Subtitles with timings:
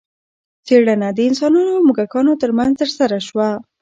[0.65, 3.47] څېړنه د انسانانو او موږکانو ترمنځ ترسره شوه.